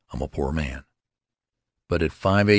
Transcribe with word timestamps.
I'm 0.09 0.21
a 0.23 0.27
poor 0.27 0.51
man." 0.51 0.83
But 1.87 2.01
at 2.01 2.11
5 2.11 2.47
a. 2.47 2.49